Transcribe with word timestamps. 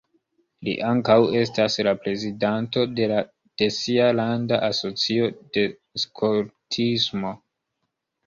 Li 0.67 0.71
ankaŭ 0.91 1.17
estas 1.39 1.75
la 1.87 1.91
prezidanto 2.05 2.85
de 3.01 3.67
sia 3.75 4.07
landa 4.21 4.59
asocio 4.69 5.27
de 5.59 5.65
skoltismo. 6.05 7.35